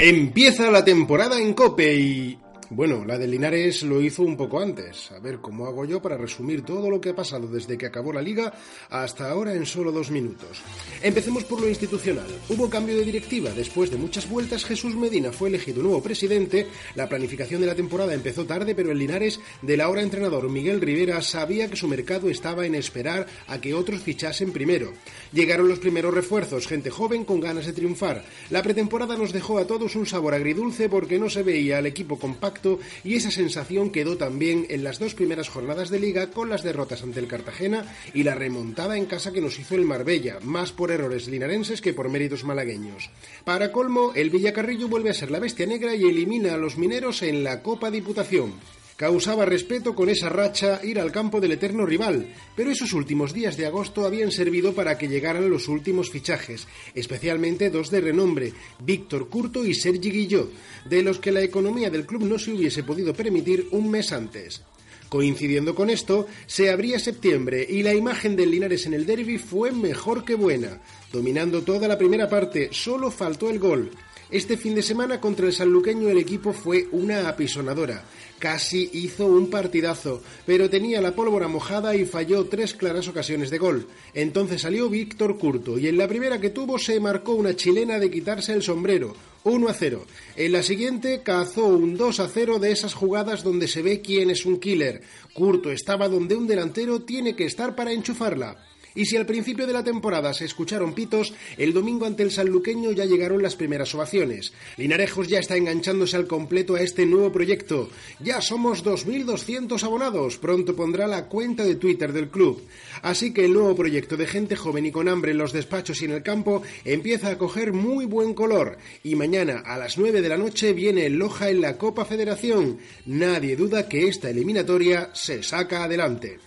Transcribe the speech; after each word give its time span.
Empieza 0.00 0.70
la 0.70 0.84
temporada 0.84 1.40
en 1.40 1.54
Cope 1.54 1.92
y 1.96 2.38
bueno, 2.70 3.06
la 3.06 3.16
de 3.16 3.26
Linares 3.26 3.82
lo 3.82 4.02
hizo 4.02 4.22
un 4.22 4.36
poco 4.36 4.60
antes. 4.60 5.10
A 5.12 5.18
ver 5.20 5.38
cómo 5.38 5.66
hago 5.66 5.86
yo 5.86 6.02
para 6.02 6.18
resumir 6.18 6.66
todo 6.66 6.90
lo 6.90 7.00
que 7.00 7.10
ha 7.10 7.16
pasado 7.16 7.46
desde 7.46 7.78
que 7.78 7.86
acabó 7.86 8.12
la 8.12 8.20
liga 8.20 8.52
hasta 8.90 9.30
ahora 9.30 9.54
en 9.54 9.64
solo 9.64 9.90
dos 9.90 10.10
minutos. 10.10 10.60
Empecemos 11.02 11.44
por 11.44 11.62
lo 11.62 11.68
institucional. 11.68 12.26
Hubo 12.50 12.68
cambio 12.68 12.94
de 12.96 13.06
directiva. 13.06 13.50
Después 13.52 13.90
de 13.90 13.96
muchas 13.96 14.28
vueltas, 14.28 14.66
Jesús 14.66 14.94
Medina 14.96 15.32
fue 15.32 15.48
elegido 15.48 15.82
nuevo 15.82 16.02
presidente. 16.02 16.66
La 16.94 17.08
planificación 17.08 17.62
de 17.62 17.68
la 17.68 17.74
temporada 17.74 18.12
empezó 18.12 18.44
tarde, 18.44 18.74
pero 18.74 18.92
el 18.92 18.98
Linares 18.98 19.40
del 19.62 19.80
ahora 19.80 20.02
entrenador 20.02 20.50
Miguel 20.50 20.82
Rivera 20.82 21.22
sabía 21.22 21.70
que 21.70 21.76
su 21.76 21.88
mercado 21.88 22.28
estaba 22.28 22.66
en 22.66 22.74
esperar 22.74 23.26
a 23.46 23.62
que 23.62 23.72
otros 23.72 24.02
fichasen 24.02 24.52
primero. 24.52 24.92
Llegaron 25.32 25.68
los 25.68 25.78
primeros 25.78 26.12
refuerzos, 26.12 26.66
gente 26.66 26.90
joven 26.90 27.24
con 27.24 27.40
ganas 27.40 27.64
de 27.64 27.72
triunfar. 27.72 28.24
La 28.50 28.62
pretemporada 28.62 29.16
nos 29.16 29.32
dejó 29.32 29.56
a 29.56 29.66
todos 29.66 29.96
un 29.96 30.04
sabor 30.04 30.34
agridulce 30.34 30.90
porque 30.90 31.18
no 31.18 31.30
se 31.30 31.42
veía 31.42 31.78
al 31.78 31.86
equipo 31.86 32.18
compacto 32.18 32.57
y 33.04 33.14
esa 33.14 33.30
sensación 33.30 33.90
quedó 33.90 34.16
también 34.16 34.66
en 34.68 34.84
las 34.84 34.98
dos 34.98 35.14
primeras 35.14 35.48
jornadas 35.48 35.90
de 35.90 36.00
liga 36.00 36.30
con 36.30 36.48
las 36.48 36.62
derrotas 36.62 37.02
ante 37.02 37.20
el 37.20 37.28
Cartagena 37.28 37.84
y 38.14 38.22
la 38.22 38.34
remontada 38.34 38.96
en 38.96 39.06
casa 39.06 39.32
que 39.32 39.40
nos 39.40 39.58
hizo 39.58 39.74
el 39.74 39.84
Marbella, 39.84 40.38
más 40.42 40.72
por 40.72 40.90
errores 40.90 41.28
linarenses 41.28 41.80
que 41.80 41.94
por 41.94 42.08
méritos 42.08 42.44
malagueños. 42.44 43.10
Para 43.44 43.72
colmo, 43.72 44.12
el 44.14 44.30
Villacarrillo 44.30 44.88
vuelve 44.88 45.10
a 45.10 45.14
ser 45.14 45.30
la 45.30 45.38
bestia 45.38 45.66
negra 45.66 45.94
y 45.94 46.04
elimina 46.04 46.54
a 46.54 46.58
los 46.58 46.76
mineros 46.76 47.22
en 47.22 47.44
la 47.44 47.62
Copa 47.62 47.90
Diputación. 47.90 48.54
Causaba 48.98 49.44
respeto 49.44 49.94
con 49.94 50.08
esa 50.08 50.28
racha 50.28 50.80
ir 50.82 50.98
al 50.98 51.12
campo 51.12 51.40
del 51.40 51.52
eterno 51.52 51.86
rival, 51.86 52.34
pero 52.56 52.72
esos 52.72 52.92
últimos 52.92 53.32
días 53.32 53.56
de 53.56 53.64
agosto 53.64 54.04
habían 54.04 54.32
servido 54.32 54.72
para 54.72 54.98
que 54.98 55.06
llegaran 55.06 55.48
los 55.48 55.68
últimos 55.68 56.10
fichajes, 56.10 56.66
especialmente 56.96 57.70
dos 57.70 57.92
de 57.92 58.00
renombre, 58.00 58.52
Víctor 58.80 59.28
Curto 59.28 59.64
y 59.64 59.72
Sergi 59.72 60.10
Guillot, 60.10 60.50
de 60.90 61.04
los 61.04 61.20
que 61.20 61.30
la 61.30 61.42
economía 61.42 61.90
del 61.90 62.06
club 62.06 62.24
no 62.24 62.40
se 62.40 62.50
hubiese 62.50 62.82
podido 62.82 63.14
permitir 63.14 63.68
un 63.70 63.88
mes 63.88 64.10
antes. 64.10 64.62
Coincidiendo 65.08 65.74
con 65.74 65.88
esto, 65.88 66.26
se 66.46 66.70
abría 66.70 66.98
septiembre 66.98 67.66
y 67.68 67.82
la 67.82 67.94
imagen 67.94 68.36
del 68.36 68.50
Linares 68.50 68.84
en 68.86 68.94
el 68.94 69.06
derby 69.06 69.38
fue 69.38 69.72
mejor 69.72 70.24
que 70.24 70.34
buena. 70.34 70.80
Dominando 71.12 71.62
toda 71.62 71.88
la 71.88 71.96
primera 71.96 72.28
parte, 72.28 72.68
solo 72.72 73.10
faltó 73.10 73.48
el 73.48 73.58
gol. 73.58 73.90
Este 74.30 74.58
fin 74.58 74.74
de 74.74 74.82
semana 74.82 75.18
contra 75.18 75.46
el 75.46 75.54
sanluqueño 75.54 76.10
el 76.10 76.18
equipo 76.18 76.52
fue 76.52 76.86
una 76.92 77.26
apisonadora. 77.30 78.04
Casi 78.38 78.90
hizo 78.92 79.24
un 79.24 79.48
partidazo, 79.48 80.22
pero 80.44 80.68
tenía 80.68 81.00
la 81.00 81.14
pólvora 81.14 81.48
mojada 81.48 81.96
y 81.96 82.04
falló 82.04 82.44
tres 82.44 82.74
claras 82.74 83.08
ocasiones 83.08 83.48
de 83.48 83.56
gol. 83.56 83.86
Entonces 84.12 84.60
salió 84.60 84.90
Víctor 84.90 85.38
Curto 85.38 85.78
y 85.78 85.88
en 85.88 85.96
la 85.96 86.06
primera 86.06 86.38
que 86.38 86.50
tuvo 86.50 86.78
se 86.78 87.00
marcó 87.00 87.32
una 87.32 87.56
chilena 87.56 87.98
de 87.98 88.10
quitarse 88.10 88.52
el 88.52 88.62
sombrero. 88.62 89.14
1 89.48 89.68
a 89.68 89.74
0. 89.74 90.06
En 90.36 90.52
la 90.52 90.62
siguiente 90.62 91.22
cazó 91.22 91.66
un 91.66 91.96
2 91.96 92.20
a 92.20 92.28
0 92.28 92.58
de 92.58 92.70
esas 92.70 92.94
jugadas 92.94 93.42
donde 93.42 93.68
se 93.68 93.82
ve 93.82 94.00
quién 94.00 94.30
es 94.30 94.46
un 94.46 94.60
killer. 94.60 95.02
Curto 95.32 95.70
estaba 95.70 96.08
donde 96.08 96.36
un 96.36 96.46
delantero 96.46 97.02
tiene 97.02 97.34
que 97.34 97.44
estar 97.44 97.74
para 97.74 97.92
enchufarla. 97.92 98.67
Y 98.98 99.06
si 99.06 99.16
al 99.16 99.26
principio 99.26 99.64
de 99.64 99.72
la 99.72 99.84
temporada 99.84 100.34
se 100.34 100.44
escucharon 100.44 100.92
pitos, 100.92 101.32
el 101.56 101.72
domingo 101.72 102.04
ante 102.04 102.24
el 102.24 102.32
sanluqueño 102.32 102.90
ya 102.90 103.04
llegaron 103.04 103.40
las 103.40 103.54
primeras 103.54 103.94
ovaciones. 103.94 104.52
Linarejos 104.76 105.28
ya 105.28 105.38
está 105.38 105.56
enganchándose 105.56 106.16
al 106.16 106.26
completo 106.26 106.74
a 106.74 106.80
este 106.80 107.06
nuevo 107.06 107.30
proyecto. 107.30 107.90
Ya 108.18 108.40
somos 108.40 108.84
2.200 108.84 109.80
abonados. 109.84 110.38
Pronto 110.38 110.74
pondrá 110.74 111.06
la 111.06 111.26
cuenta 111.26 111.62
de 111.62 111.76
Twitter 111.76 112.12
del 112.12 112.28
club. 112.28 112.60
Así 113.02 113.32
que 113.32 113.44
el 113.44 113.52
nuevo 113.52 113.76
proyecto 113.76 114.16
de 114.16 114.26
gente 114.26 114.56
joven 114.56 114.86
y 114.86 114.90
con 114.90 115.08
hambre 115.08 115.30
en 115.30 115.38
los 115.38 115.52
despachos 115.52 116.02
y 116.02 116.06
en 116.06 116.10
el 116.10 116.24
campo 116.24 116.62
empieza 116.84 117.28
a 117.28 117.38
coger 117.38 117.72
muy 117.72 118.04
buen 118.04 118.34
color. 118.34 118.78
Y 119.04 119.14
mañana 119.14 119.62
a 119.64 119.78
las 119.78 119.96
9 119.96 120.22
de 120.22 120.28
la 120.28 120.38
noche 120.38 120.72
viene 120.72 121.08
Loja 121.08 121.50
en 121.50 121.60
la 121.60 121.78
Copa 121.78 122.04
Federación. 122.04 122.78
Nadie 123.06 123.54
duda 123.54 123.88
que 123.88 124.08
esta 124.08 124.28
eliminatoria 124.28 125.10
se 125.12 125.44
saca 125.44 125.84
adelante. 125.84 126.40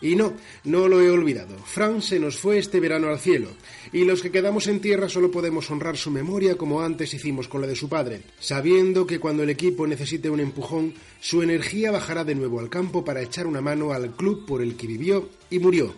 Y 0.00 0.16
no, 0.16 0.34
no 0.64 0.88
lo 0.88 1.00
he 1.00 1.10
olvidado. 1.10 1.56
Fran 1.64 2.02
se 2.02 2.18
nos 2.18 2.38
fue 2.38 2.58
este 2.58 2.80
verano 2.80 3.08
al 3.08 3.18
cielo, 3.18 3.50
y 3.92 4.04
los 4.04 4.22
que 4.22 4.30
quedamos 4.30 4.66
en 4.66 4.80
tierra 4.80 5.08
solo 5.08 5.30
podemos 5.30 5.70
honrar 5.70 5.96
su 5.96 6.10
memoria 6.10 6.56
como 6.56 6.82
antes 6.82 7.14
hicimos 7.14 7.48
con 7.48 7.60
la 7.60 7.66
de 7.66 7.76
su 7.76 7.88
padre, 7.88 8.22
sabiendo 8.38 9.06
que 9.06 9.18
cuando 9.18 9.42
el 9.42 9.50
equipo 9.50 9.86
necesite 9.86 10.30
un 10.30 10.40
empujón, 10.40 10.94
su 11.20 11.42
energía 11.42 11.90
bajará 11.90 12.24
de 12.24 12.34
nuevo 12.34 12.60
al 12.60 12.70
campo 12.70 13.04
para 13.04 13.22
echar 13.22 13.46
una 13.46 13.60
mano 13.60 13.92
al 13.92 14.14
club 14.16 14.44
por 14.46 14.62
el 14.62 14.76
que 14.76 14.86
vivió 14.86 15.28
y 15.50 15.58
murió. 15.58 15.94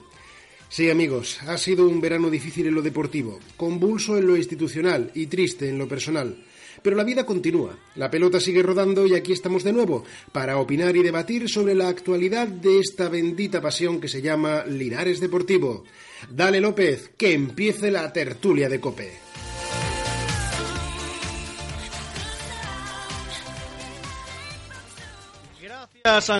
Sí, 0.69 0.91
amigos, 0.91 1.39
ha 1.47 1.57
sido 1.59 1.87
un 1.87 2.01
verano 2.01 2.29
difícil 2.29 2.67
en 2.67 2.75
lo 2.75 2.83
deportivo, 2.83 3.39
convulso 3.57 4.19
en 4.19 4.27
lo 4.27 4.37
institucional 4.37 5.13
y 5.15 5.27
triste 5.27 5.69
en 5.69 5.79
lo 5.79 5.87
personal. 5.87 6.45
Pero 6.83 6.97
la 6.97 7.05
vida 7.05 7.25
continúa, 7.27 7.77
la 7.95 8.11
pelota 8.11 8.41
sigue 8.41 8.63
rodando 8.63 9.07
y 9.07 9.15
aquí 9.15 9.33
estamos 9.33 9.65
de 9.65 9.73
nuevo 9.73 10.05
para 10.33 10.59
opinar 10.59 10.97
y 10.97 11.03
debatir 11.03 11.49
sobre 11.49 11.75
la 11.75 11.89
actualidad 11.89 12.49
de 12.49 12.81
esta 12.81 13.09
bendita 13.09 13.61
pasión 13.61 14.01
que 14.01 14.09
se 14.09 14.23
llama 14.23 14.65
Linares 14.67 15.21
Deportivo. 15.21 15.85
Dale 16.31 16.61
López, 16.61 17.11
que 17.17 17.33
empiece 17.33 17.91
la 17.91 18.13
tertulia 18.13 18.69
de 18.69 18.81
Cope. 18.81 19.13
Gracias. 25.63 26.31